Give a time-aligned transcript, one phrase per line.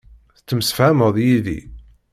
[0.35, 1.59] Tettemsefhameḍ yid-i.